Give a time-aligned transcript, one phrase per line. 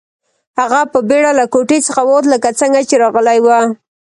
[0.59, 3.47] هغه په بیړه له کوټې څخه ووت لکه څنګه چې راغلی و